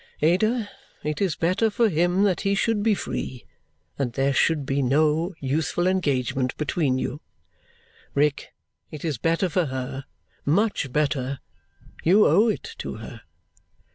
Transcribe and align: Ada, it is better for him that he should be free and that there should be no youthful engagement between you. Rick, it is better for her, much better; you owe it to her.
Ada, 0.23 0.67
it 1.03 1.21
is 1.21 1.35
better 1.35 1.69
for 1.69 1.87
him 1.87 2.23
that 2.23 2.41
he 2.41 2.55
should 2.55 2.81
be 2.81 2.95
free 2.95 3.45
and 3.99 4.11
that 4.11 4.15
there 4.15 4.33
should 4.33 4.65
be 4.65 4.81
no 4.81 5.35
youthful 5.39 5.85
engagement 5.85 6.57
between 6.57 6.97
you. 6.97 7.21
Rick, 8.15 8.51
it 8.89 9.05
is 9.05 9.19
better 9.19 9.47
for 9.47 9.65
her, 9.65 10.05
much 10.43 10.91
better; 10.91 11.39
you 12.03 12.25
owe 12.25 12.47
it 12.47 12.73
to 12.79 12.95
her. 12.95 13.21